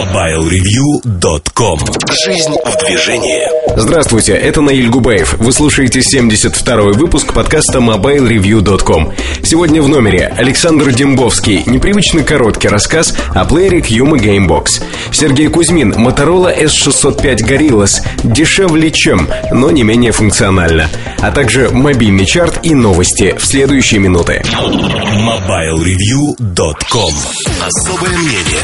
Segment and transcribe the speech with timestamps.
[0.00, 1.78] MobileReview.com
[2.24, 3.42] Жизнь в движении
[3.76, 5.34] Здравствуйте, это Наиль Губаев.
[5.34, 9.12] Вы слушаете 72-й выпуск подкаста MobileReview.com.
[9.42, 14.82] Сегодня в номере Александр Дембовский, непривычно короткий рассказ о плеере Cuma Gamebox.
[15.12, 20.88] Сергей Кузьмин, Motorola S605 Gorillas, дешевле чем, но не менее функционально.
[21.18, 24.40] А также мобильный чарт и новости в следующие минуты.
[24.46, 27.12] MobileReview.com
[27.60, 28.62] Особое мнение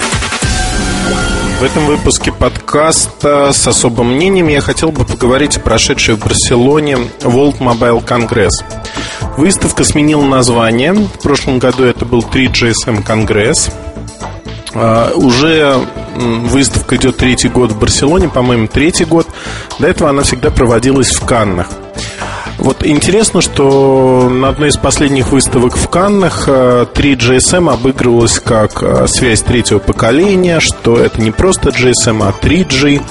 [1.59, 6.99] в этом выпуске подкаста с особым мнением я хотел бы поговорить о прошедшей в Барселоне
[7.21, 8.51] World Mobile Congress.
[9.39, 10.93] Выставка сменила название.
[10.93, 13.71] В прошлом году это был 3GSM Конгресс.
[14.75, 15.81] Uh, уже
[16.15, 19.27] выставка идет третий год в Барселоне, по-моему, третий год.
[19.79, 21.69] До этого она всегда проводилась в Каннах.
[22.59, 29.07] Вот интересно, что на одной из последних выставок в Каннах 3GSM э, обыгрывалась как э,
[29.09, 33.03] связь третьего поколения, что это не просто GSM, а 3G.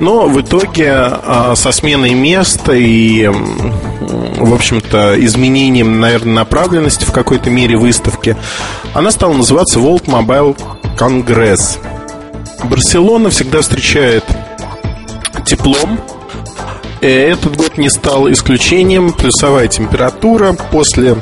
[0.00, 7.50] Но в итоге э, со сменой места и, в общем-то, изменением, наверное, направленности в какой-то
[7.50, 8.36] мере выставки,
[8.94, 10.56] она стала называться World Mobile
[10.96, 11.78] Congress.
[12.62, 14.24] Барселона всегда встречает
[15.44, 15.98] теплом,
[17.08, 19.12] этот год не стал исключением.
[19.12, 21.16] Плюсовая температура после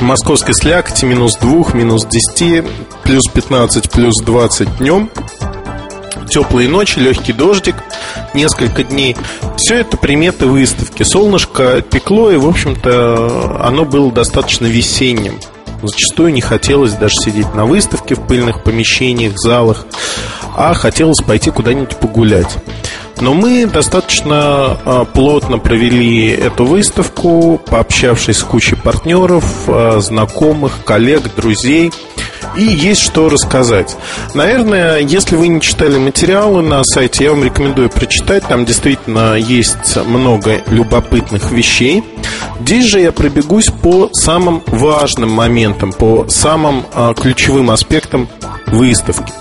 [0.00, 2.64] московской слякоти минус 2, минус 10,
[3.02, 5.10] плюс 15, плюс 20 днем.
[6.28, 7.76] Теплые ночи, легкий дождик,
[8.34, 9.16] несколько дней.
[9.56, 11.02] Все это приметы выставки.
[11.02, 15.38] Солнышко пекло, и, в общем-то, оно было достаточно весенним.
[15.82, 19.86] Зачастую не хотелось даже сидеть на выставке в пыльных помещениях, залах,
[20.56, 22.56] а хотелось пойти куда-нибудь погулять.
[23.20, 31.34] Но мы достаточно а, плотно провели эту выставку, пообщавшись с кучей партнеров, а, знакомых, коллег,
[31.34, 31.92] друзей.
[32.56, 33.96] И есть что рассказать.
[34.34, 38.46] Наверное, если вы не читали материалы на сайте, я вам рекомендую прочитать.
[38.46, 42.04] Там действительно есть много любопытных вещей.
[42.60, 48.28] Здесь же я пробегусь по самым важным моментам, по самым а, ключевым аспектам
[48.66, 49.32] выставки.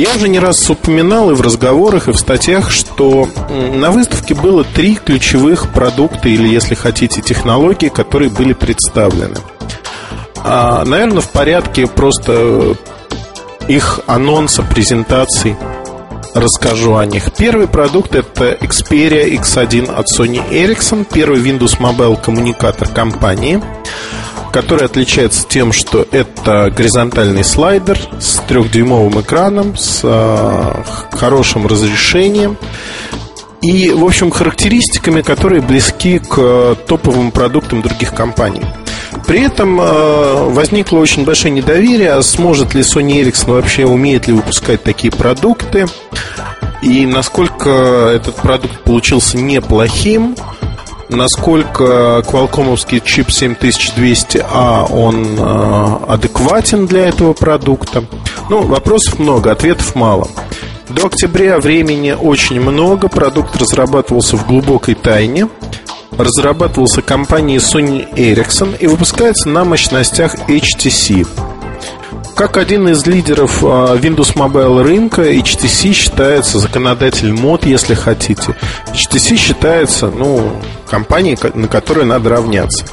[0.00, 4.64] Я уже не раз упоминал и в разговорах, и в статьях, что на выставке было
[4.64, 9.36] три ключевых продукта или, если хотите, технологии, которые были представлены.
[10.42, 12.76] А, наверное, в порядке просто
[13.68, 15.54] их анонса, презентаций
[16.32, 17.30] расскажу о них.
[17.36, 23.62] Первый продукт это Xperia X1 от Sony Ericsson, первый Windows Mobile коммуникатор компании
[24.50, 32.56] который отличается тем, что это горизонтальный слайдер с трехдюймовым экраном, с э, хорошим разрешением
[33.62, 38.62] и, в общем, характеристиками, которые близки к топовым продуктам других компаний.
[39.26, 44.32] При этом э, возникло очень большое недоверие, а сможет ли Sony Ericsson вообще, умеет ли
[44.32, 45.86] выпускать такие продукты,
[46.82, 47.70] и насколько
[48.14, 50.34] этот продукт получился неплохим,
[51.10, 58.04] насколько квалкомовский чип 7200А, он э, адекватен для этого продукта.
[58.48, 60.28] Ну, вопросов много, ответов мало.
[60.88, 65.48] До октября времени очень много, продукт разрабатывался в глубокой тайне,
[66.16, 71.26] разрабатывался компанией Sony Ericsson и выпускается на мощностях HTC.
[72.34, 78.56] Как один из лидеров а, Windows Mobile рынка, HTC считается законодатель мод, если хотите.
[78.94, 80.52] HTC считается, ну,
[80.88, 82.84] компанией, на которую надо равняться.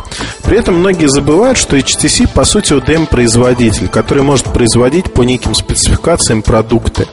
[0.43, 6.41] При этом многие забывают, что HTC по сути ODM-производитель, который может производить по неким спецификациям
[6.41, 7.07] продукты.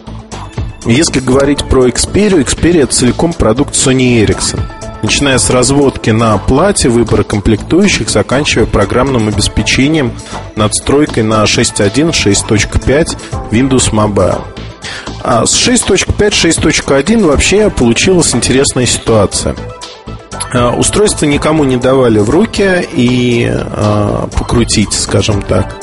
[0.87, 4.61] Если говорить про Xperia, Xperia целиком продукт Sony Ericsson
[5.05, 10.13] начиная с разводки на плате, выбора комплектующих, заканчивая программным обеспечением,
[10.57, 13.19] надстройкой на 6.1, 6.5
[13.51, 14.43] Windows Mobile.
[15.23, 19.55] А с 6.5, 6.1 вообще получилась интересная ситуация.
[20.53, 25.77] А, устройство никому не давали в руки и а, покрутить, скажем так.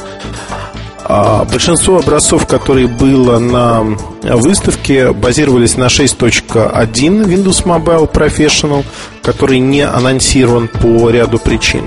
[1.14, 3.84] А большинство образцов, которые было на
[4.24, 6.86] выставке, базировались на 6.1
[7.26, 8.86] Windows Mobile Professional,
[9.22, 11.84] который не анонсирован по ряду причин.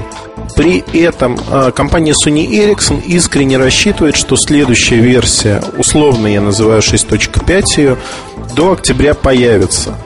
[0.57, 7.63] При этом а, компания Sony Ericsson искренне рассчитывает, что следующая версия, условно я называю 6.5
[7.79, 7.97] ее,
[8.55, 9.97] до октября появится.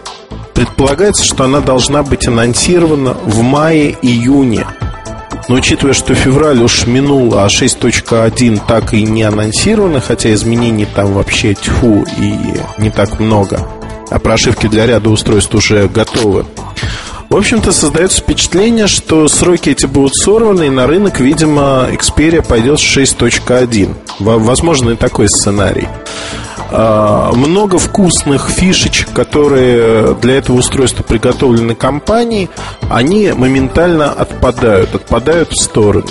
[0.55, 4.65] Предполагается, что она должна быть анонсирована в мае-июне
[5.49, 11.15] но учитывая, что февраль уж минул, а 6.1 так и не анонсировано, хотя изменений там
[11.15, 12.35] вообще тьфу и
[12.79, 13.67] не так много,
[14.11, 16.45] а прошивки для ряда устройств уже готовы.
[17.31, 22.81] В общем-то, создается впечатление, что сроки эти будут сорваны, и на рынок, видимо, Xperia пойдет
[22.81, 23.95] с 6.1.
[24.19, 25.89] Возможно, и такой сценарий.
[26.71, 32.51] А, много вкусных фишечек, которые для этого устройства приготовлены компанией,
[32.91, 36.11] они моментально отпадают, отпадают в сторону.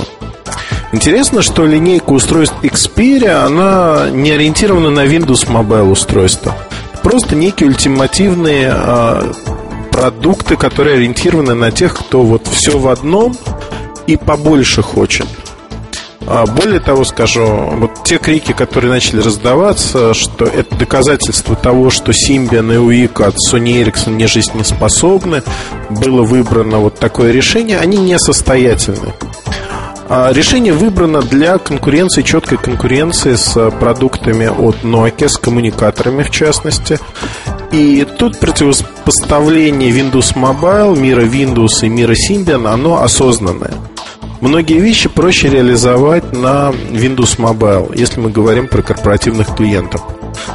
[0.94, 6.56] Интересно, что линейка устройств Xperia, она не ориентирована на Windows Mobile устройства.
[7.04, 9.33] Просто некие ультимативные э,
[9.92, 13.36] продукты, которые ориентированы на тех, кто вот все в одном
[14.07, 15.27] и побольше хочет.
[16.30, 22.12] А более того скажу, вот те крики, которые начали раздаваться, что это доказательство того, что
[22.12, 25.42] Symbian и UIC от Sony Ericsson не жизнеспособны,
[25.90, 29.14] было выбрано вот такое решение, они несостоятельны.
[30.10, 37.00] А решение выбрано для конкуренции, четкой конкуренции с продуктами от Nokia, с коммуникаторами в частности.
[37.72, 43.74] И тут противопоставление Windows Mobile, мира Windows и мира Symbian, оно осознанное.
[44.42, 50.01] Многие вещи проще реализовать на Windows Mobile, если мы говорим про корпоративных клиентов.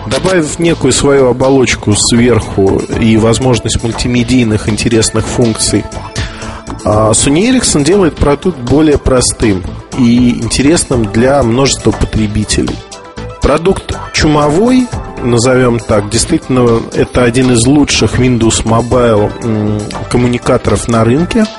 [0.06, 5.84] Добавив некую свою оболочку сверху и возможность мультимедийных интересных функций,
[6.84, 9.64] а Sony Ericsson делает продукт более простым
[9.98, 12.76] и интересным для множества потребителей.
[13.40, 14.86] Продукт чумовой,
[15.22, 21.44] назовем так, действительно это один из лучших Windows Mobile коммуникаторов на рынке–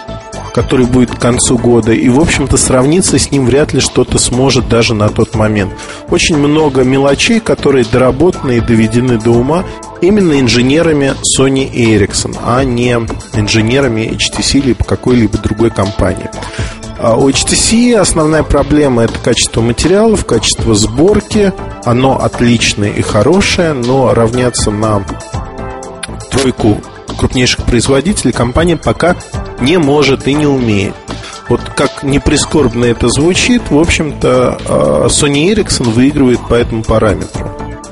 [0.54, 1.92] который будет к концу года.
[1.92, 5.74] И, в общем-то, сравниться с ним вряд ли что-то сможет даже на тот момент.
[6.10, 9.64] Очень много мелочей, которые доработаны и доведены до ума
[10.02, 12.92] именно инженерами Sony и Ericsson, а не
[13.34, 16.30] инженерами HTC или какой-либо другой компании.
[17.00, 21.52] А у HTC основная проблема это качество материалов, качество сборки.
[21.84, 25.04] Оно отличное и хорошее, но равняться на
[26.32, 26.82] тройку
[27.14, 29.16] крупнейших производителей компания пока
[29.60, 30.94] не может и не умеет.
[31.50, 37.52] Вот как не прискорбно это звучит, в общем-то, а, Sony Ericsson выигрывает по этому параметру.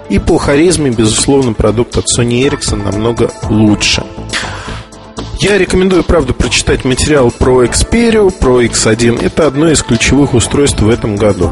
[0.10, 4.04] И по харизме, безусловно, продукт от Sony Ericsson намного лучше.
[5.40, 9.24] Я рекомендую, правда, прочитать материал про Xperia, про X1.
[9.24, 11.52] Это одно из ключевых устройств в этом году.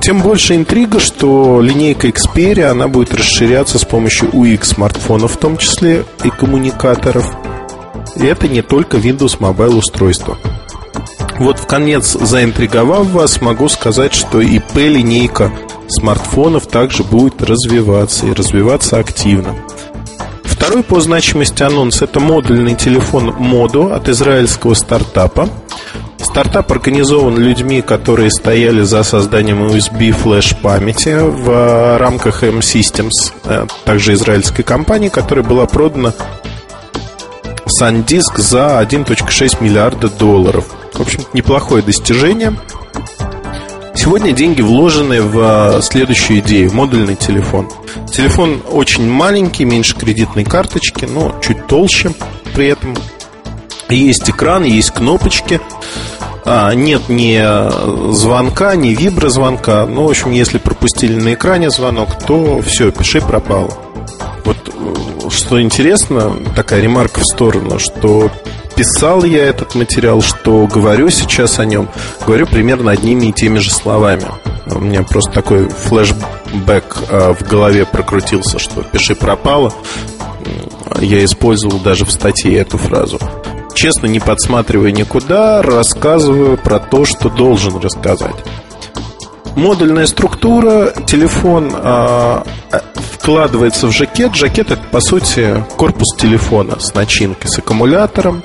[0.00, 5.56] Тем больше интрига, что линейка Xperia, она будет расширяться с помощью UX смартфонов, в том
[5.56, 7.34] числе и коммуникаторов–
[8.18, 10.36] и это не только Windows Mobile устройство.
[11.38, 15.52] Вот в конец заинтриговав вас, могу сказать, что и P-линейка
[15.88, 19.54] смартфонов также будет развиваться и развиваться активно.
[20.42, 25.48] Второй по значимости анонс– это модульный телефон Modo от израильского стартапа.
[26.20, 34.14] Стартап организован людьми, которые стояли за созданием USB флеш памяти в рамках M-Systems, э, также
[34.14, 36.12] израильской компании, которая была продана
[37.80, 40.66] SanDisk за 1.6 миллиарда долларов.
[40.94, 42.56] В общем неплохое достижение.
[43.94, 47.68] Сегодня деньги вложены в а, следующую идею– модульный телефон.
[48.12, 52.12] Телефон очень маленький, меньше кредитной карточки, но чуть толще
[52.54, 52.94] при этом.
[53.88, 55.60] Есть экран, есть кнопочки.
[56.44, 57.42] А, нет ни
[58.12, 59.86] звонка, ни виброзвонка.
[59.86, 63.72] Ну, в общем, если пропустили на экране звонок, то все, пиши пропало.
[64.44, 64.56] Вот
[65.30, 68.30] что интересно, такая ремарка в сторону, что
[68.76, 71.88] писал я этот материал, что говорю сейчас о нем,
[72.24, 74.24] говорю примерно одними и теми же словами.
[74.66, 79.72] У меня просто такой флешбэк а, в голове прокрутился, что «пиши пропало».
[81.00, 83.18] Я использовал даже в статье эту фразу.
[83.78, 88.34] Честно, не подсматривая никуда, рассказываю про то, что должен рассказать.
[89.54, 92.44] Модульная структура, телефон а,
[93.12, 94.34] вкладывается в жакет.
[94.34, 98.42] Жакет это по сути корпус телефона с начинкой, с аккумулятором,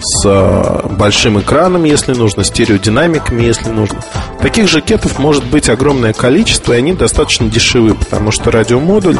[0.00, 4.02] с а, большим экраном, если нужно, стереодинамиками, если нужно.
[4.40, 9.18] Таких жакетов может быть огромное количество, и они достаточно дешевы, потому что радиомодуль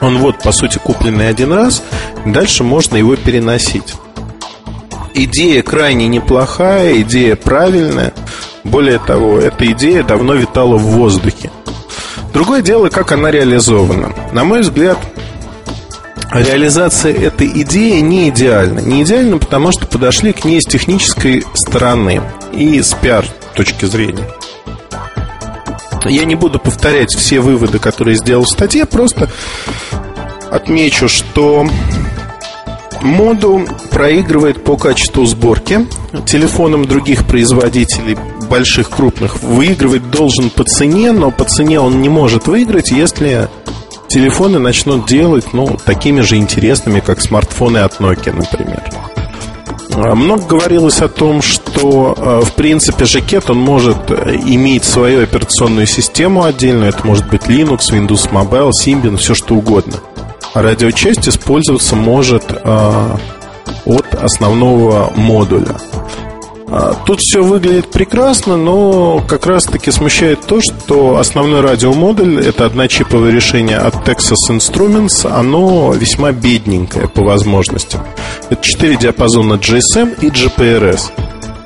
[0.00, 1.82] он вот, по сути, купленный один раз,
[2.24, 3.94] дальше можно его переносить.
[5.20, 8.12] Идея крайне неплохая, идея правильная.
[8.62, 11.50] Более того, эта идея давно витала в воздухе.
[12.32, 14.14] Другое дело, как она реализована.
[14.32, 14.96] На мой взгляд,
[16.30, 18.78] реализация этой идеи не идеальна.
[18.78, 22.22] Не идеальна, потому что подошли к ней с технической стороны
[22.52, 24.28] и с пиар точки зрения.
[26.04, 29.28] Я не буду повторять все выводы, которые сделал в статье, просто
[30.48, 31.66] отмечу, что
[33.02, 35.86] Моду проигрывает по качеству сборки
[36.26, 38.16] телефонам других производителей,
[38.48, 39.42] больших, крупных.
[39.42, 43.48] Выигрывать должен по цене, но по цене он не может выиграть, если
[44.08, 48.82] телефоны начнут делать ну, такими же интересными, как смартфоны от Nokia, например.
[49.90, 52.14] Много говорилось о том, что
[52.44, 56.90] в принципе жакет он может иметь свою операционную систему отдельную.
[56.90, 59.94] Это может быть Linux, Windows Mobile, Symbian, все что угодно.
[60.54, 62.44] Радиочасть использоваться может
[63.84, 65.76] от основного модуля.
[66.70, 72.88] А, тут все выглядит прекрасно, но как раз-таки смущает то, что основной радиомодуль это одна
[72.88, 78.02] чиповое решение от Texas Instruments, оно весьма бедненькое по возможностям.
[78.50, 81.10] Это 4 диапазона GSM и GPRS.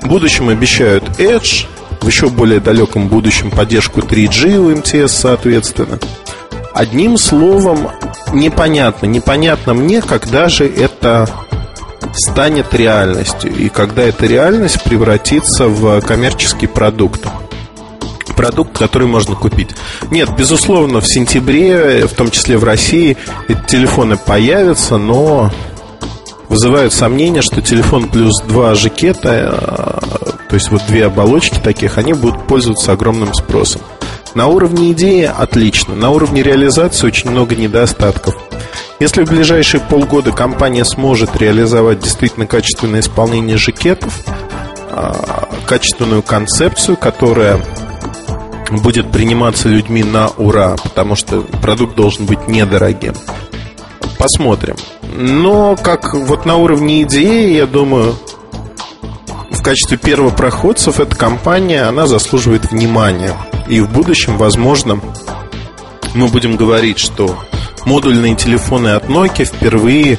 [0.02, 1.66] В будущем обещают Edge,
[2.00, 5.98] в еще более далеком будущем поддержку 3G у МТС, соответственно.
[6.74, 7.90] Одним словом,
[8.32, 9.06] непонятно.
[9.06, 11.28] Непонятно мне, когда же это
[12.14, 13.54] станет реальностью.
[13.54, 17.26] И когда эта реальность превратится в коммерческий продукт
[18.32, 19.68] продукт, который можно купить.
[20.10, 25.52] Нет, безусловно, в сентябре, в том числе в России, эти телефоны появятся, но
[26.48, 30.00] вызывают сомнения, что телефон плюс два жакета,
[30.48, 33.82] то есть вот две оболочки таких, они будут пользоваться огромным спросом.
[34.34, 38.34] На уровне идеи отлично, на уровне реализации очень много недостатков.
[38.98, 44.22] Если в ближайшие полгода компания сможет реализовать действительно качественное исполнение жакетов,
[44.90, 47.60] а, качественную концепцию, которая
[48.70, 53.14] будет приниматься людьми на ура, потому что продукт должен быть недорогим.
[54.18, 54.76] Посмотрим.
[55.14, 58.16] Но как вот на уровне идеи, я думаю,
[59.62, 63.32] в качестве первопроходцев эта компания, она заслуживает внимания.
[63.68, 65.00] И в будущем, возможно,
[66.16, 67.38] мы будем говорить, что
[67.84, 70.18] модульные телефоны от Nokia впервые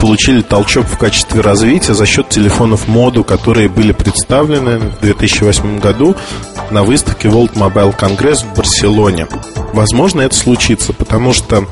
[0.00, 6.16] получили толчок в качестве развития за счет телефонов моду, которые были представлены в 2008 году
[6.72, 9.28] на выставке World Mobile Congress в Барселоне.
[9.72, 11.64] Возможно, это случится, потому что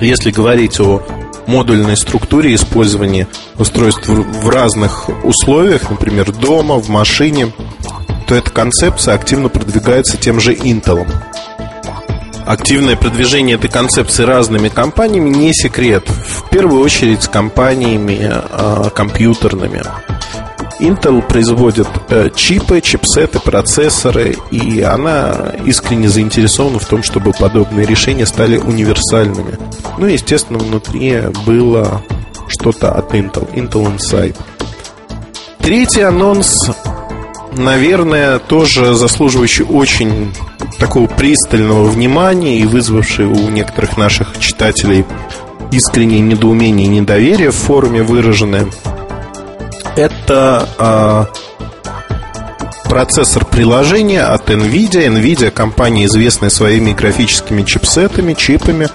[0.00, 1.00] если говорить о
[1.48, 3.26] модульной структуре использования
[3.56, 7.52] устройств в разных условиях, например, дома, в машине,
[8.28, 11.06] то эта концепция активно продвигается тем же Intel
[12.48, 16.08] активное продвижение этой концепции разными компаниями не секрет.
[16.08, 19.82] В первую очередь с компаниями э, компьютерными.
[20.80, 28.26] Intel производит э, чипы, чипсеты, процессоры, и она искренне заинтересована в том, чтобы подобные решения
[28.26, 29.58] стали универсальными.
[29.98, 32.02] Ну, естественно, внутри было
[32.46, 34.36] что-то от Intel, Intel Inside.
[35.58, 36.70] Третий анонс,
[37.56, 40.32] наверное, тоже заслуживающий очень
[40.78, 45.04] такого пристального внимания и вызвавший у некоторых наших читателей
[45.72, 48.66] искреннее недоумение и недоверие в форуме выраженное,
[49.98, 51.26] это а,
[52.84, 55.08] процессор приложения от NVIDIA.
[55.08, 58.88] NVIDIA компания, известная своими графическими чипсетами, чипами.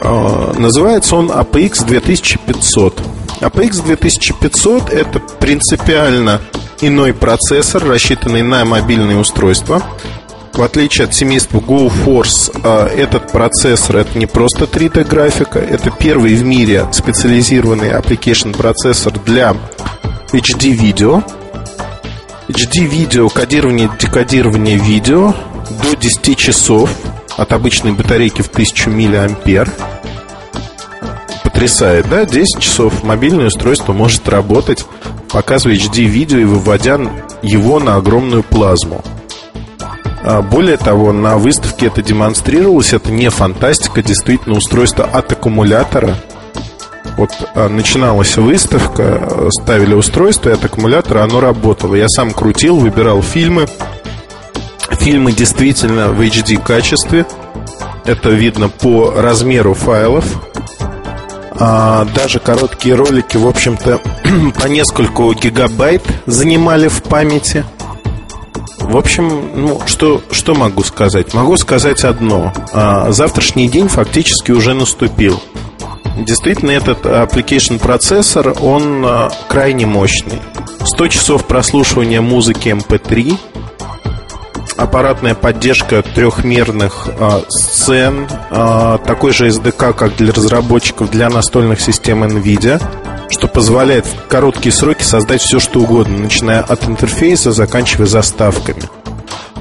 [0.00, 3.02] А, называется он APX 2500.
[3.40, 6.40] APX 2500 это принципиально
[6.80, 9.82] иной процессор, рассчитанный на мобильные устройства–
[10.54, 16.34] в отличие от семейства GoForce, а, этот процессор это не просто 3D графика, это первый
[16.34, 19.56] в мире специализированный application процессор для
[20.32, 21.22] HD видео.
[22.48, 25.34] HD видео, кодирование, декодирование видео
[25.82, 26.90] до 10 часов
[27.36, 29.66] от обычной батарейки в 1000 мА.
[31.42, 32.24] Потрясает, да?
[32.24, 34.84] 10 часов мобильное устройство может работать,
[35.30, 37.00] показывая HD видео и выводя
[37.42, 39.02] его на огромную плазму.
[40.24, 46.14] А, более того, на выставке это демонстрировалось, это не фантастика, действительно устройство от аккумулятора.
[47.16, 51.94] Вот а, начиналась выставка, ставили устройство, и от аккумулятора оно работало.
[51.96, 53.66] Я сам крутил, выбирал фильмы.
[55.00, 57.26] Фильмы действительно в HD качестве.
[58.04, 60.24] Это видно по размеру файлов.
[61.54, 64.00] А, даже короткие ролики, в общем-то,
[64.62, 67.64] по несколько гигабайт занимали в памяти–
[68.82, 71.34] в общем, ну, что, что могу сказать?
[71.34, 72.52] Могу сказать одно.
[72.72, 75.40] А, завтрашний день фактически уже наступил.
[76.18, 80.40] Действительно, этот application процессор, он а, крайне мощный.
[80.84, 83.38] 100 часов прослушивания музыки MP3,
[84.76, 92.24] аппаратная поддержка трехмерных а, сцен, а, такой же SDK, как для разработчиков для настольных систем
[92.24, 92.82] NVIDIA–
[93.32, 98.82] что позволяет в короткие сроки создать все, что угодно, начиная от интерфейса, заканчивая заставками.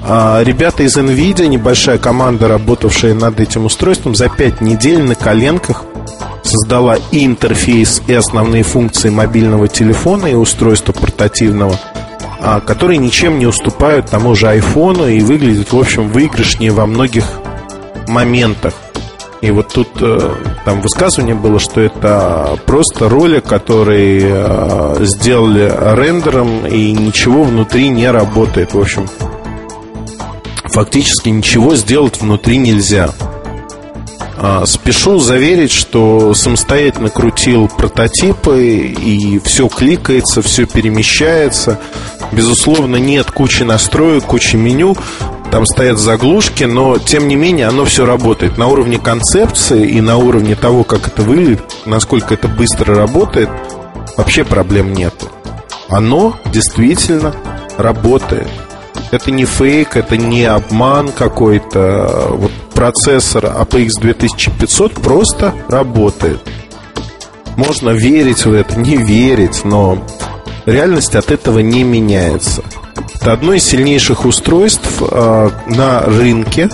[0.04, 5.86] А ребята из NVIDIA, небольшая команда, работавшая над этим устройством, за 5 недель на коленках
[6.44, 11.80] создала и интерфейс, и основные функции мобильного телефона и устройства портативного,
[12.42, 17.26] а, которые ничем не уступают тому же айфону и выглядят, в общем, выигрышнее во многих
[18.08, 18.74] моментах.
[19.42, 26.68] И вот тут э, там высказывание было, что это просто ролик, который э, сделали рендером,
[26.68, 28.76] и ничего внутри не работает.
[28.76, 29.08] В общем,
[30.66, 33.10] фактически ничего сделать внутри нельзя.
[34.44, 41.80] А, спешу заверить, что самостоятельно крутил прототипы, и все кликается, все перемещается.
[42.32, 44.96] Безусловно, нет кучи настроек, кучи меню
[45.52, 48.58] там стоят заглушки, но тем не менее оно все работает.
[48.58, 53.50] На уровне концепции и на уровне того, как это выглядит, насколько это быстро работает,
[54.16, 55.30] вообще проблем нету.
[55.90, 57.36] Оно действительно
[57.78, 58.48] работает.
[59.12, 62.28] Это не фейк, это не обман какой-то.
[62.30, 66.40] Вот процессор APX 2500 просто работает.
[67.58, 70.02] Можно верить в это, не верить, но
[70.66, 72.64] реальность от этого не меняется.
[73.22, 76.72] Это одно из сильнейших устройств э, на рынке.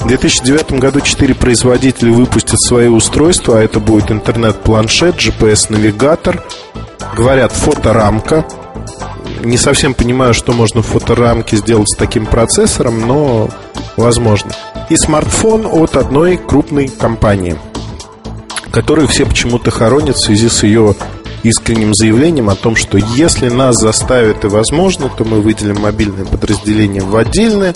[0.00, 6.42] В 2009 году четыре производителя выпустят свои устройства, а это будет интернет-планшет, GPS-навигатор,
[7.14, 8.46] говорят, фоторамка.
[9.44, 13.50] Не совсем понимаю, что можно в фоторамке сделать с таким процессором, но
[13.98, 14.52] возможно.
[14.88, 17.56] И смартфон от одной крупной компании,
[18.72, 20.94] которую все почему-то хоронят в связи с ее
[21.42, 27.02] искренним заявлением о том, что если нас заставят и возможно, то мы выделим мобильное подразделение
[27.02, 27.74] в отдельное,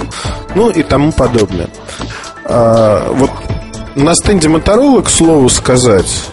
[0.55, 1.69] ну и тому подобное.
[2.45, 3.31] А, вот
[3.95, 6.25] на стенде Моторола, к слову сказать,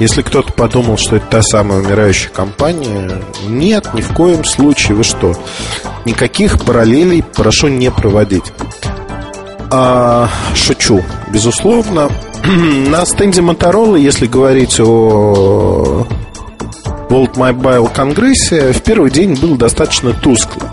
[0.00, 4.96] если кто-то подумал, что это та самая умирающая компания, нет, ни в коем случае.
[4.96, 5.34] Вы что?
[6.04, 8.52] Никаких параллелей прошу не проводить.
[9.70, 11.02] А, шучу,
[11.32, 12.10] безусловно.
[12.88, 16.06] На стенде Моторола, если говорить о
[17.08, 20.70] World Mobile Конгрессе, в первый день был достаточно тускло.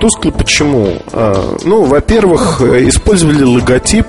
[0.00, 0.98] Тускло почему?
[1.12, 4.06] А, ну, во-первых, использовали логотип,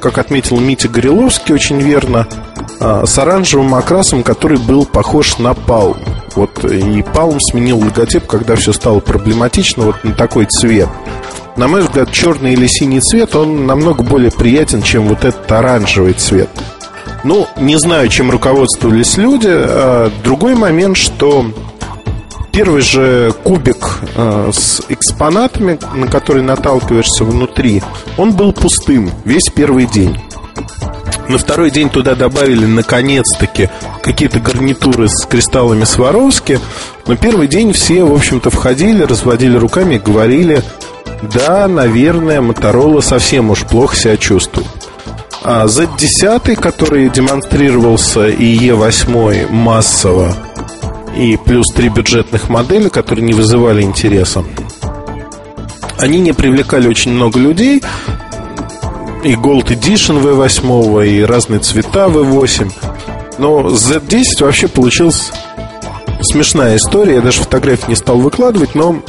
[0.00, 2.26] как отметил Митя Гореловский очень верно,
[2.80, 5.98] а, с оранжевым окрасом, который был похож на Palm.
[6.34, 10.88] Вот и Palm сменил логотип, когда все стало проблематично, вот на такой цвет.
[11.56, 16.14] На мой взгляд, черный или синий цвет, он намного более приятен, чем вот этот оранжевый
[16.14, 16.48] цвет.
[17.24, 19.48] Ну, не знаю, чем руководствовались люди.
[19.50, 21.44] А, другой момент, что
[22.52, 27.82] первый же кубик а, с экспонатами, на который наталкиваешься внутри,
[28.16, 30.18] он был пустым весь первый день.
[31.28, 33.68] На второй день туда добавили, наконец-таки,
[34.02, 36.58] какие-то гарнитуры с кристаллами Сваровски.
[37.06, 40.62] Но первый день все, в общем-то, входили, разводили руками, говорили,
[41.22, 44.68] да, наверное, Моторола совсем уж плохо себя чувствует.
[45.42, 50.34] А Z10, который демонстрировался, и E8 массово,
[51.16, 54.44] и плюс три бюджетных модели, которые не вызывали интереса,
[55.98, 57.82] они не привлекали очень много людей.
[59.22, 62.72] И Gold Edition V8, и разные цвета V8.
[63.38, 65.30] Но Z10 вообще получилась
[66.22, 67.16] смешная история.
[67.16, 69.02] Я даже фотографии не стал выкладывать, но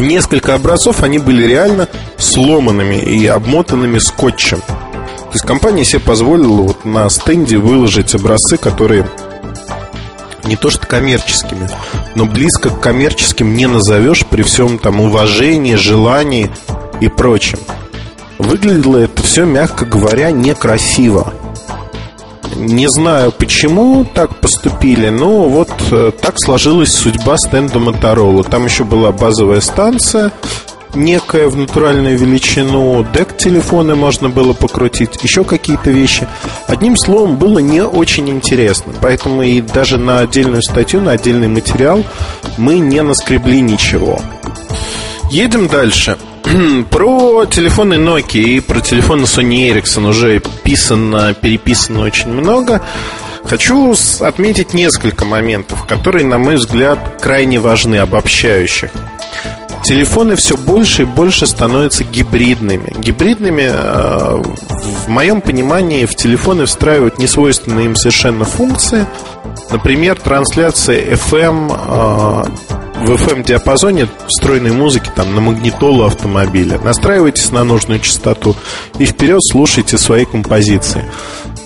[0.00, 4.60] несколько образцов, они были реально сломанными и обмотанными скотчем.
[4.60, 9.06] То есть компания себе позволила вот на стенде выложить образцы, которые
[10.44, 11.68] не то что коммерческими,
[12.14, 16.50] но близко к коммерческим не назовешь при всем там уважении, желании
[17.00, 17.58] и прочем.
[18.38, 21.32] Выглядело это все, мягко говоря, некрасиво.
[22.56, 28.44] Не знаю, почему так поступили, но вот э, так сложилась судьба стенда Моторола.
[28.44, 30.32] Там еще была базовая станция,
[30.94, 36.26] некая в натуральную величину, дек телефоны можно было покрутить, еще какие-то вещи.
[36.66, 38.94] Одним словом, было не очень интересно.
[39.00, 42.02] Поэтому и даже на отдельную статью, на отдельный материал
[42.56, 44.18] мы не наскребли ничего.
[45.30, 46.16] Едем дальше.
[46.90, 52.82] Про телефоны Nokia и про телефоны Sony Ericsson уже писано, переписано очень много.
[53.44, 58.90] Хочу отметить несколько моментов, которые, на мой взгляд, крайне важны, обобщающих.
[59.84, 62.92] Телефоны все больше и больше становятся гибридными.
[62.98, 69.06] Гибридными, э, в моем понимании, в телефоны встраивают несвойственные им совершенно функции.
[69.70, 72.50] Например, трансляция FM
[73.06, 76.78] в FM-диапазоне встроенной музыки там, на магнитолу автомобиля.
[76.80, 78.56] Настраивайтесь на нужную частоту
[78.98, 81.04] и вперед слушайте свои композиции.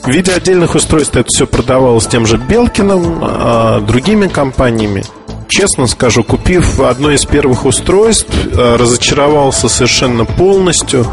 [0.03, 5.05] В виде отдельных устройств это все продавалось тем же Белкиным, а, другими компаниями.
[5.49, 11.07] Честно скажу, купив одно из первых устройств, а, разочаровался совершенно полностью.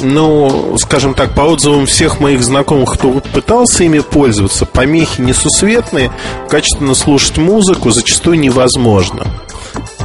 [0.00, 6.12] Ну, скажем так, по отзывам всех моих знакомых, кто пытался ими пользоваться, помехи несусветные,
[6.48, 9.26] качественно слушать музыку зачастую невозможно.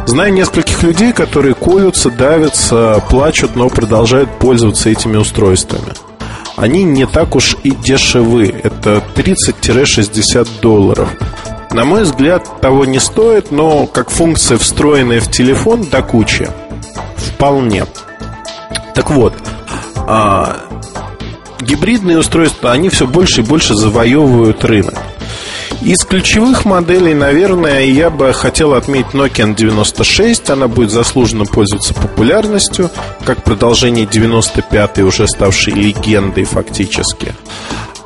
[0.05, 5.93] Знаю нескольких людей, которые колются, давятся, плачут, но продолжают пользоваться этими устройствами.
[6.57, 8.53] они не так уж и дешевы.
[8.63, 11.09] Это 30-60 долларов.
[11.71, 16.49] На мой взгляд, того не стоит, но как функция, встроенная в телефон, до кучи.
[17.15, 17.85] Вполне.
[18.93, 19.33] Так вот,
[20.07, 20.57] а,
[21.59, 24.95] гибридные устройства, они все больше и больше завоевывают рынок.
[25.81, 30.51] Из ключевых моделей, наверное, я бы хотел отметить Nokia 96.
[30.51, 32.91] Она будет заслуженно пользоваться популярностью,
[33.25, 37.33] как продолжение 95-й, уже ставшей легендой фактически.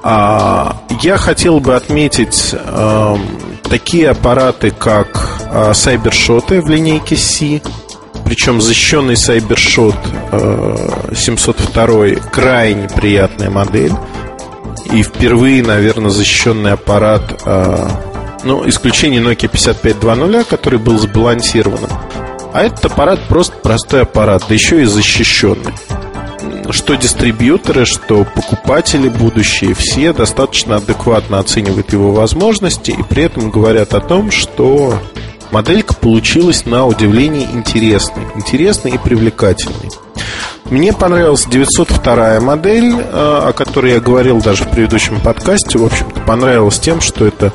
[0.04, 3.18] А, я хотел бы отметить э,
[3.64, 7.62] такие аппараты, как э, Cybershot в линейке C,
[8.26, 9.96] причем защищенный Cybershot
[10.32, 13.94] э, 702 крайне приятная модель.
[14.92, 17.88] И впервые, наверное, защищенный аппарат э,
[18.44, 21.90] Ну, исключение Nokia 5520, который был сбалансированным
[22.54, 25.74] А этот аппарат просто простой аппарат, да еще и защищенный
[26.72, 33.94] что дистрибьюторы, что покупатели будущие, все достаточно адекватно оценивают его возможности и при этом говорят
[33.94, 34.98] о том, что
[35.52, 39.92] моделька получилась на удивление интересной, интересной и привлекательной.
[40.66, 45.78] Мне понравилась 902 модель, э, о которой я говорил даже в предыдущем подкасте.
[45.78, 47.54] В общем-то, понравилась тем, что это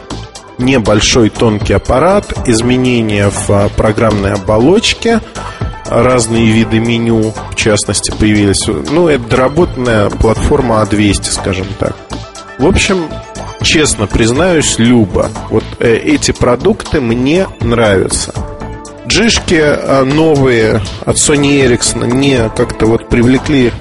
[0.58, 5.20] небольшой тонкий аппарат, изменения в э, программной оболочке,
[5.86, 8.66] разные виды меню, в частности, появились.
[8.66, 11.96] Ну, это доработанная платформа А200, скажем так.
[12.58, 13.08] В общем,
[13.62, 18.34] честно признаюсь, Люба, вот э, эти продукты мне нравятся.
[19.06, 23.72] Джишки а, новые от Sony Ericsson не как-то вот привлекли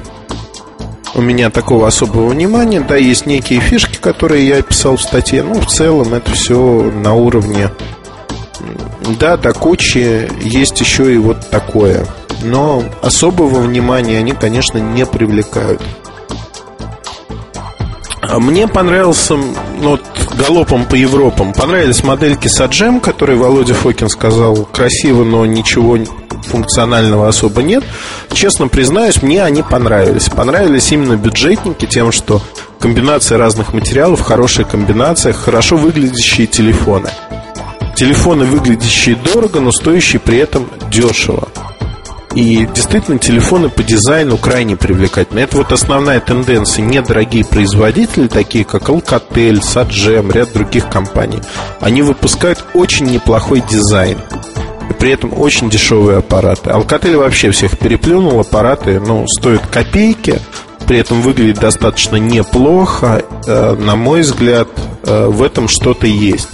[1.15, 2.79] у меня такого особого внимания.
[2.81, 5.43] Да, есть некие фишки, которые я писал в статье.
[5.43, 7.69] Ну, в целом это все на уровне.
[9.19, 12.05] Да, до кучи есть еще и вот такое.
[12.43, 15.81] Но особого внимания они, конечно, не привлекают.
[18.29, 20.01] А мне понравился, ну, вот,
[20.37, 25.97] галопом по Европам, понравились модельки Саджем, которые Володя Фокин сказал, красиво, но ничего
[26.43, 27.83] функционального особо нет.
[28.31, 30.29] Честно признаюсь, мне они понравились.
[30.29, 32.39] Понравились именно бюджетники тем, что
[32.79, 37.09] комбинация разных материалов, хорошая комбинация, хорошо выглядящие телефоны.
[37.95, 41.49] Телефоны, выглядящие дорого, но стоящие при этом дешево.
[42.39, 45.39] И действительно, телефоны по дизайну крайне привлекательны.
[45.39, 46.85] Это вот основная тенденция.
[46.85, 51.41] Недорогие производители, такие как Alcatel, Sajam, ряд других компаний,
[51.81, 54.19] они выпускают очень неплохой дизайн.
[54.89, 56.69] И при этом очень дешевые аппараты.
[56.69, 58.39] Alcatel вообще всех переплюнул.
[58.39, 60.39] Аппараты, ну, стоят копейки,
[60.87, 63.21] при этом выглядит достаточно неплохо.
[63.47, 64.69] Э, на мой взгляд,
[65.03, 66.47] э, в этом что-то есть.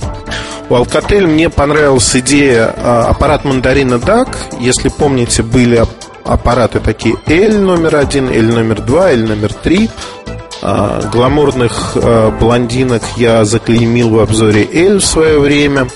[0.68, 4.30] У Alcatel мне понравилась идея а, аппарат мандарина DAC.
[4.60, 5.84] Если помните, были
[6.24, 9.90] аппараты такие L номер один, L номер два, L номер три.
[10.64, 15.88] А, гламурных а, блондинок я заклеймил в обзоре L в свое время.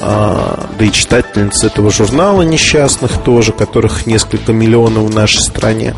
[0.00, 5.94] Да и читательниц этого журнала несчастных тоже, которых несколько миллионов в нашей стране.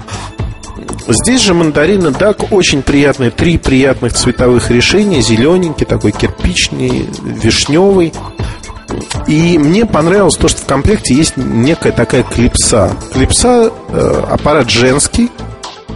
[1.08, 3.30] Здесь же мандарины Дак очень приятные.
[3.30, 5.20] Три приятных цветовых решения.
[5.20, 8.12] Зелененький, такой кирпичный, вишневый.
[9.26, 12.92] И мне понравилось то, что в комплекте есть некая такая клипса.
[13.12, 15.30] Клипса э, аппарат женский.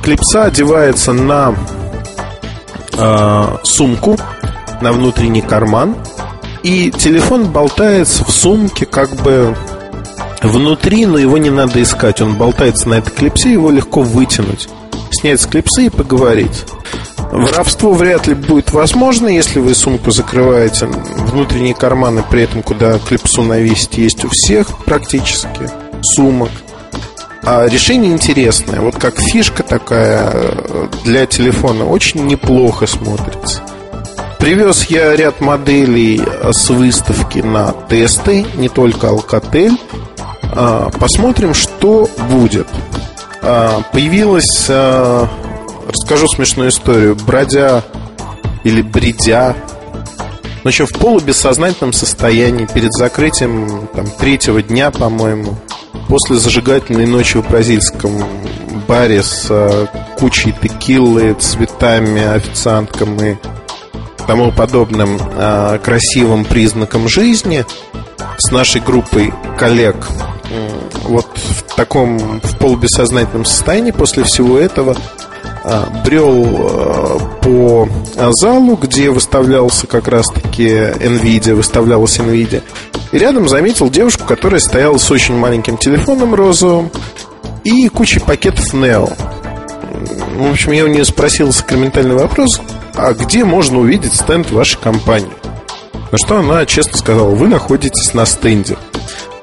[0.02, 1.54] Клипса одевается на
[2.96, 4.16] э, сумку,
[4.80, 5.96] на внутренний карман.
[6.62, 9.56] И телефон болтается в сумке как бы
[10.42, 12.20] внутри, но его не надо искать.
[12.20, 14.68] Он болтается на этой клипсе, его легко вытянуть
[15.11, 16.64] снять с и поговорить.
[17.33, 20.87] Воровство вряд ли будет возможно, если вы сумку закрываете.
[20.87, 25.70] Внутренние карманы при этом, куда клипсу навесить, есть у всех практически
[26.03, 26.51] сумок.
[27.42, 28.81] А решение интересное.
[28.81, 33.62] Вот как фишка такая э, для телефона очень неплохо смотрится.
[34.38, 36.20] Привез я ряд моделей
[36.51, 39.79] с выставки на тесты, не только Alcatel.
[40.42, 42.66] А, посмотрим, что будет.
[43.42, 45.29] А, появилась, а,
[45.88, 47.83] расскажу смешную историю, бродя
[48.64, 49.57] или бредя,
[50.62, 55.57] но еще в полубессознательном состоянии перед закрытием там, третьего дня, по-моему,
[56.09, 58.12] после зажигательной ночи в бразильском
[58.87, 59.87] баре с а,
[60.18, 63.37] кучей текилы, цветами, официанткам и
[64.26, 67.64] тому подобным а, красивым признаком жизни
[68.37, 69.96] с нашей группой коллег.
[71.05, 71.29] Вот
[71.80, 74.94] таком в полубессознательном состоянии после всего этого
[75.64, 77.88] а, брел а, по
[78.32, 82.62] залу, где выставлялся как раз-таки NVIDIA, выставлялась NVIDIA.
[83.12, 86.90] И рядом заметил девушку, которая стояла с очень маленьким телефоном розовым
[87.64, 89.10] и кучей пакетов Neo.
[90.36, 92.60] в общем, я у нее спросил сакраментальный вопрос,
[92.94, 95.32] а где можно увидеть стенд вашей компании?
[96.12, 98.76] На что она честно сказала, вы находитесь на стенде.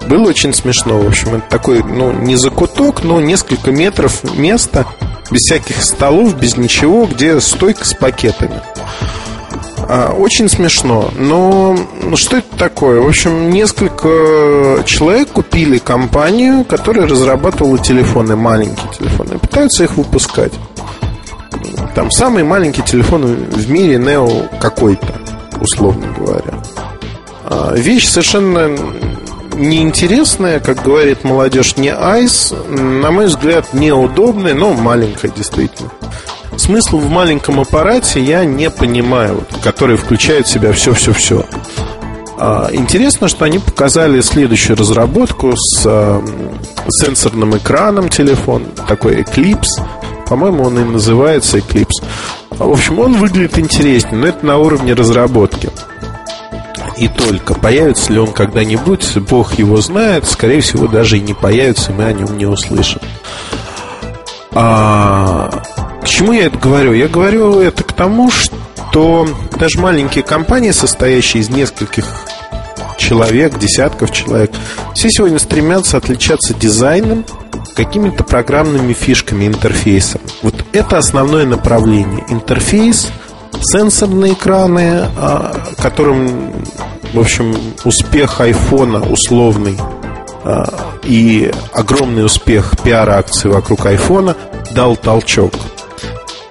[0.08, 4.86] Было очень смешно, в общем, это такой, ну, не закуток, но несколько метров места,
[5.30, 8.62] без всяких столов, без ничего, где стойка с пакетами.
[9.90, 11.12] А, очень смешно.
[11.18, 13.02] Но ну, что это такое?
[13.02, 20.54] В общем, несколько человек купили компанию, которая разрабатывала телефоны, маленькие телефоны, и пытаются их выпускать.
[21.96, 25.14] Там самый маленький телефон в мире Neo какой-то,
[25.60, 26.54] условно говоря.
[27.46, 28.70] А, вещь совершенно
[29.58, 35.90] неинтересная, как говорит молодежь, не айс, на мой взгляд, неудобная, но маленькая действительно.
[36.58, 41.46] Смысл в маленьком аппарате я не понимаю, который включает в себя все-все-все.
[42.40, 46.24] А, интересно, что они показали следующую разработку с а,
[46.90, 49.84] сенсорным экраном телефон, такой Eclipse.
[50.28, 52.04] По-моему, он и называется Eclipse.
[52.52, 55.70] В общем, он выглядит интереснее, но это на уровне разработки.
[56.98, 61.92] И только появится ли он когда-нибудь, Бог его знает, скорее всего, даже и не появится,
[61.92, 63.00] мы о нем не услышим.
[64.52, 65.64] А,
[66.02, 66.94] к чему я это говорю?
[66.94, 69.28] Я говорю это к тому, что
[69.60, 72.06] даже маленькие компании, состоящие из нескольких
[72.98, 74.52] человек, десятков человек,
[74.96, 77.24] все сегодня стремятся отличаться дизайном,
[77.76, 80.22] какими-то программными фишками, интерфейсом.
[80.42, 82.26] Вот это основное направление.
[82.30, 83.10] Интерфейс,
[83.62, 86.54] сенсорные экраны, а, которым,
[87.14, 89.78] в общем, успех айфона условный
[90.44, 90.66] а,
[91.04, 94.36] и огромный успех пиар-акции вокруг айфона
[94.72, 95.54] дал толчок.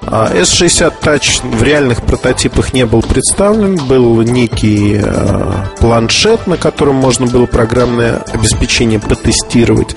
[0.02, 3.74] S60 а Touch в реальных прототипах не был представлен.
[3.74, 5.00] Был некий
[5.80, 9.96] планшет, на котором можно было программное обеспечение потестировать.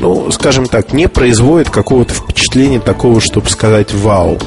[0.00, 4.38] Ну, скажем так, не производит какого-то впечатления такого, чтобы сказать «Вау».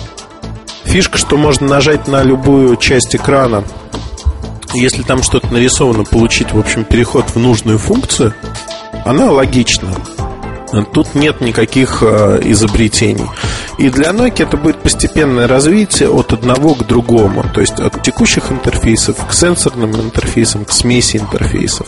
[0.88, 3.64] Фишка, что можно нажать на любую часть экрана,
[4.74, 8.34] если там что-то нарисовано, получить, в общем, переход в нужную функцию,
[9.06, 9.90] она логична.
[10.94, 13.28] Тут нет никаких э, изобретений.
[13.78, 17.44] И для Nokia это будет постепенное развитие от одного к другому.
[17.54, 21.88] То есть от текущих интерфейсов к сенсорным интерфейсам, к смеси интерфейсов.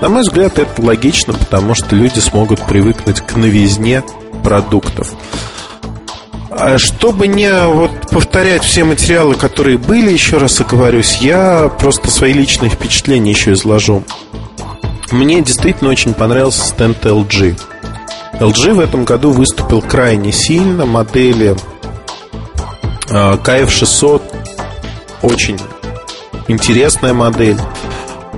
[0.00, 4.02] На мой взгляд, это логично, потому что люди смогут привыкнуть к новизне
[4.44, 5.14] продуктов.
[6.58, 12.32] А чтобы не вот повторять все материалы, которые были, еще раз оговорюсь, я просто свои
[12.32, 14.04] личные впечатления еще изложу.
[15.10, 17.60] Мне действительно очень понравился стенд LG.
[18.40, 20.86] LG в этом году выступил крайне сильно.
[20.86, 21.56] Модели
[23.08, 24.22] KF600
[25.22, 25.58] а, очень
[26.48, 27.58] интересная модель.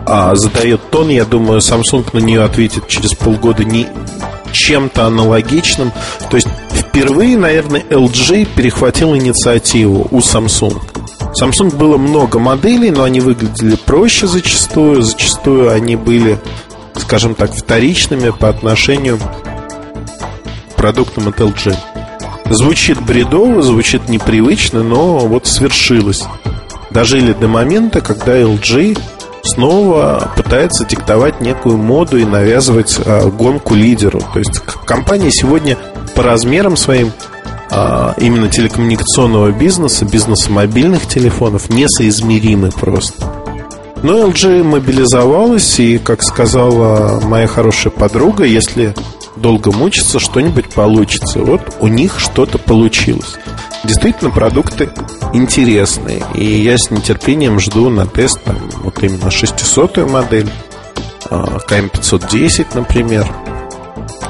[0.06, 3.86] А, задает тон, я думаю, Samsung на нее ответит через полгода не
[4.52, 5.92] чем-то аналогичным.
[6.30, 6.48] То есть
[6.98, 10.80] впервые, наверное, LG перехватил инициативу у Samsung.
[11.40, 15.02] Samsung было много моделей, но они выглядели проще зачастую.
[15.02, 16.38] Зачастую они были,
[16.96, 19.20] скажем так, вторичными по отношению
[20.76, 21.76] продуктом от LG.
[22.50, 26.24] Звучит бредово, звучит непривычно, но вот свершилось.
[26.90, 28.98] Дожили до момента, когда LG
[29.42, 34.20] снова пытается диктовать некую моду и навязывать а, гонку лидеру.
[34.32, 35.76] То есть компания сегодня
[36.18, 37.12] по размерам своим
[37.70, 43.24] а, именно телекоммуникационного бизнеса, бизнеса мобильных телефонов несоизмеримы просто.
[44.02, 48.96] Но LG мобилизовалась, и, как сказала моя хорошая подруга, если
[49.36, 51.38] долго мучиться, что-нибудь получится.
[51.38, 53.36] Вот у них что-то получилось.
[53.84, 54.90] Действительно, продукты
[55.32, 56.24] интересные.
[56.34, 60.50] И я с нетерпением жду на тест там, вот именно 600-ю модель,
[61.30, 63.24] КМ510, например.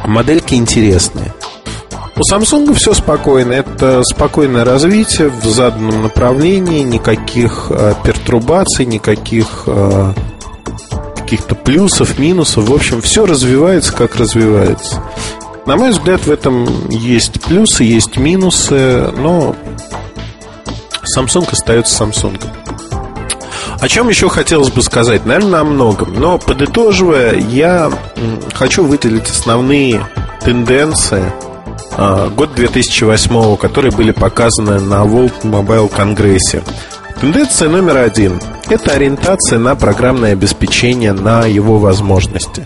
[0.05, 1.33] Модельки интересные.
[2.18, 3.52] У Samsung все спокойно.
[3.52, 10.12] Это спокойное развитие в заданном направлении, никаких э, пертурбаций, никаких э,
[11.14, 12.68] каких-то плюсов, минусов.
[12.68, 15.00] В общем, все развивается, как развивается.
[15.64, 19.54] На мой взгляд, в этом есть плюсы, есть минусы, но
[21.16, 22.42] Samsung остается Samsung.
[23.78, 25.24] О чем еще хотелось бы сказать?
[25.24, 26.14] Наверное, о многом.
[26.18, 27.92] Но подытоживая, я
[28.54, 30.04] хочу выделить основные
[30.40, 31.22] тенденции
[31.98, 36.62] год 2008, которые были показаны на World Mobile Конгрессе.
[37.20, 42.64] Тенденция номер один– это ориентация на программное обеспечение, на его возможности.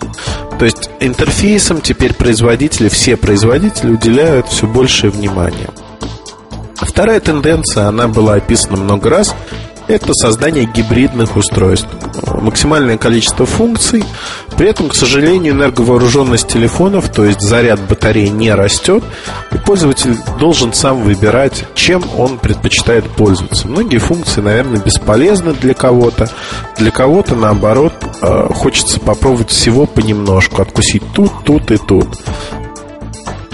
[0.59, 5.71] То есть интерфейсам теперь производители, все производители уделяют все большее внимание.
[6.77, 9.35] Вторая тенденция, она была описана много раз,
[9.89, 11.89] это создание гибридных устройств.
[12.41, 14.05] Максимальное количество функций.
[14.57, 19.03] При этом, к сожалению, энерговооруженность телефонов, то есть заряд батареи не растет,
[19.51, 23.69] и пользователь должен сам выбирать, чем он предпочитает пользоваться.
[23.69, 26.31] Многие функции, наверное, бесполезны для кого-то.
[26.77, 32.09] Для кого-то, наоборот, э, хочется попробовать всего понемножку, откусить тут, тут и тут.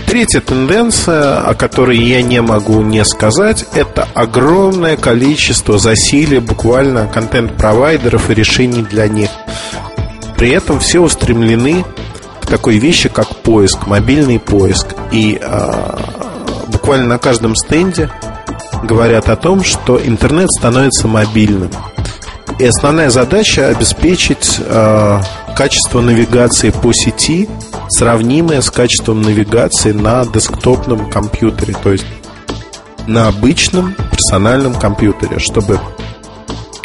[0.08, 8.30] Третья тенденция, о которой я не могу не сказать, это огромное количество засилия буквально контент-провайдеров
[8.30, 9.28] и решений для них.
[10.38, 11.84] При этом все устремлены
[12.40, 14.86] к такой вещи, как поиск, мобильный поиск.
[15.12, 15.98] И э,
[16.68, 18.10] буквально на каждом стенде
[18.84, 21.70] говорят о том, что интернет становится мобильным.
[22.58, 25.20] И основная задача обеспечить э,
[25.54, 27.46] качество навигации по сети
[27.88, 32.06] сравнимое с качеством навигации на десктопном компьютере, то есть
[33.06, 35.80] на обычном персональном компьютере, чтобы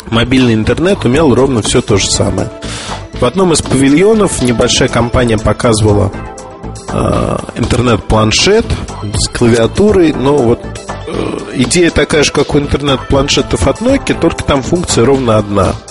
[0.08, 2.50] мобильный интернет умел ровно все то же самое.
[3.14, 6.12] В одном из павильонов небольшая компания показывала
[6.90, 8.66] э, интернет-планшет
[9.14, 10.62] с клавиатурой, но вот
[11.08, 15.74] э, идея такая же, как у интернет-планшетов от Nokia, только там функция ровно одна–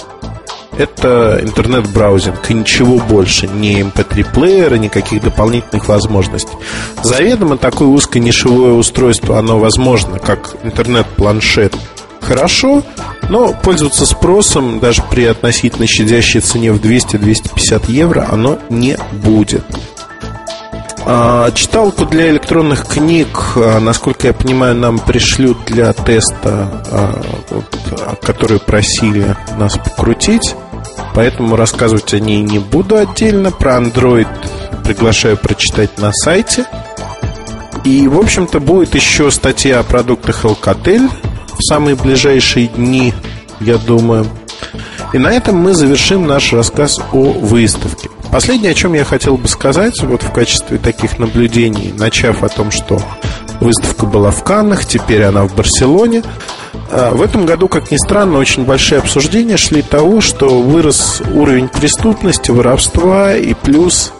[0.78, 6.56] это интернет-браузинг и ничего больше, ни MP3-плеера, никаких дополнительных возможностей.
[7.02, 11.74] Заведомо такое узконишевое устройство, оно возможно, как интернет-планшет.
[12.20, 12.82] Хорошо,
[13.28, 19.64] но пользоваться спросом даже при относительно щадящей цене в 200-250 евро оно не будет.
[21.04, 27.20] А, читалку для электронных книг, а, насколько я понимаю, нам пришлют для теста, а,
[28.22, 30.54] которую просили нас покрутить.
[31.14, 33.50] Поэтому рассказывать о ней не буду отдельно.
[33.50, 34.28] Про Android
[34.84, 36.66] приглашаю прочитать на сайте.
[37.84, 41.10] И, в общем-то, будет еще статья о продуктах Alcatel
[41.58, 43.12] в самые ближайшие дни,
[43.60, 44.26] я думаю.
[45.12, 48.08] И на этом мы завершим наш рассказ о выставке.
[48.30, 52.70] Последнее, о чем я хотел бы сказать, вот в качестве таких наблюдений, начав о том,
[52.70, 52.98] что
[53.60, 56.22] выставка была в Каннах, теперь она в Барселоне.
[56.92, 61.68] А, в этом году, как ни странно, очень большие обсуждения шли того, что вырос уровень
[61.68, 64.12] преступности, воровства и плюс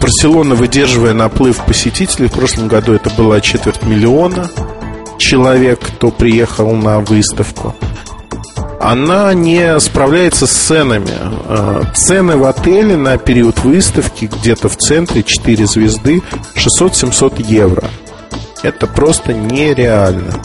[0.00, 4.48] Барселона, выдерживая наплыв посетителей, в прошлом году это было четверть миллиона
[5.18, 7.74] человек, кто приехал на выставку
[8.80, 11.12] она не справляется с ценами.
[11.20, 16.22] А, цены в отеле на период выставки где-то в центре 4 звезды
[16.56, 17.84] 600-700 евро.
[18.62, 20.42] Это просто нереально.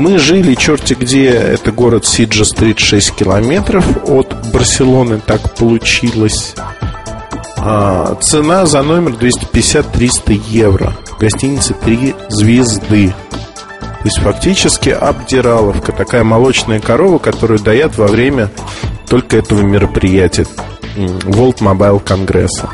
[0.00, 6.54] Мы жили черти где, это город Сиджа-стрит 6 километров от Барселоны, так получилось.
[7.58, 10.96] А, цена за номер 250-300 евро.
[11.18, 13.12] Гостиница 3 звезды.
[13.80, 18.48] То есть фактически обдираловка, такая молочная корова, которую дают во время
[19.06, 20.46] только этого мероприятия
[20.96, 22.70] World Mobile Конгресса.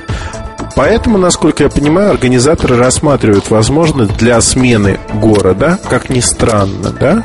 [0.74, 7.24] Поэтому, насколько я понимаю, организаторы рассматривают возможность для смены города, как ни странно, да?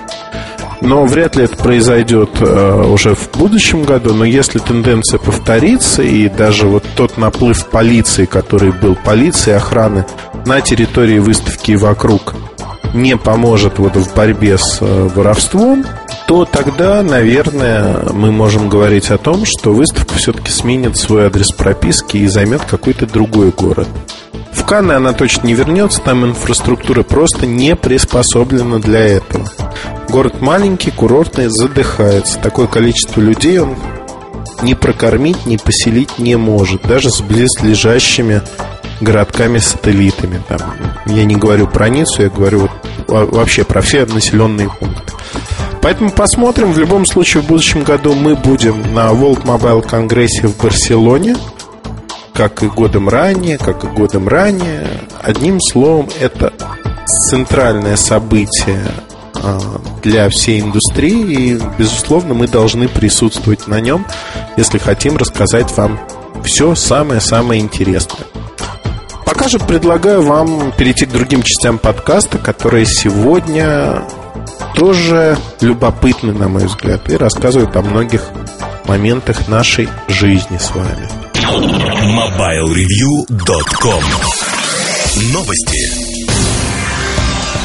[0.81, 4.15] Но вряд ли это произойдет э, уже в будущем году.
[4.15, 10.05] Но если тенденция повторится, и даже вот тот наплыв полиции, который был полиции, охраны
[10.45, 12.33] на территории выставки и вокруг,
[12.95, 15.85] не поможет вот в борьбе с э, воровством,
[16.31, 22.15] то тогда, наверное, мы можем говорить о том, что выставка все-таки сменит свой адрес прописки
[22.15, 23.89] и займет какой-то другой город.
[24.53, 29.51] В Канны она точно не вернется, там инфраструктура просто не приспособлена для этого.
[30.07, 32.39] Город маленький, курортный, задыхается.
[32.39, 33.75] Такое количество людей он
[34.61, 38.41] не прокормить, не поселить не может, даже с близлежащими
[39.01, 40.41] городками-сателлитами.
[40.47, 40.61] Там,
[41.07, 42.69] я не говорю про Ниццу, я говорю
[43.07, 45.11] вот вообще про все населенные пункты.
[45.81, 46.71] Поэтому посмотрим.
[46.71, 51.35] В любом случае, в будущем году мы будем на World Mobile Конгрессе в Барселоне,
[52.33, 54.87] как и годом ранее, как и годом ранее.
[55.21, 56.53] Одним словом, это
[57.29, 58.83] центральное событие
[59.35, 59.59] а,
[60.03, 64.05] для всей индустрии, и, безусловно, мы должны присутствовать на нем,
[64.57, 65.99] если хотим рассказать вам
[66.43, 68.25] все самое-самое интересное.
[69.25, 74.03] Пока же предлагаю вам перейти к другим частям подкаста, которые сегодня
[74.75, 78.21] тоже любопытны, на мой взгляд, и рассказывают о многих
[78.85, 81.07] моментах нашей жизни с вами.
[81.35, 84.03] MobileReview.com
[85.33, 86.10] Новости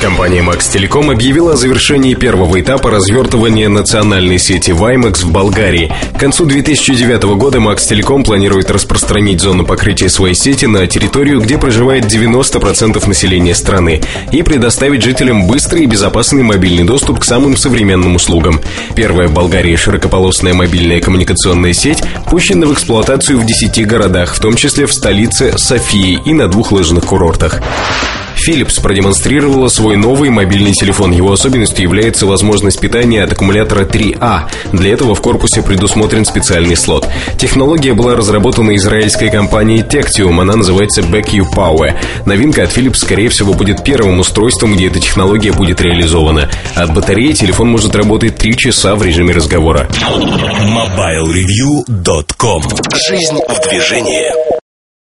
[0.01, 5.91] Компания Max Telecom объявила о завершении первого этапа развертывания национальной сети WiMAX в Болгарии.
[6.15, 11.57] К концу 2009 года Max Telecom планирует распространить зону покрытия своей сети на территорию, где
[11.57, 18.17] проживает 90% населения страны, и предоставить жителям быстрый и безопасный мобильный доступ к самым современным
[18.17, 18.61] услугам.
[18.95, 24.57] Первая в Болгарии широкополосная мобильная коммуникационная сеть пущена в эксплуатацию в 10 городах, в том
[24.57, 27.63] числе в столице Софии и на двух лыжных курортах.
[28.47, 31.11] Philips продемонстрировала свой новый мобильный телефон.
[31.11, 34.43] Его особенностью является возможность питания от аккумулятора 3А.
[34.73, 37.09] Для этого в корпусе предусмотрен специальный слот.
[37.39, 40.41] Технология была разработана израильской компанией Tectium.
[40.41, 41.97] Она называется BackU Power.
[42.25, 46.49] Новинка от Philips, скорее всего, будет первым устройством, где эта технология будет реализована.
[46.77, 49.89] От батареи телефон может работать 3 часа в режиме разговора.
[50.63, 52.63] MobileReview.com
[53.09, 54.56] Жизнь в движении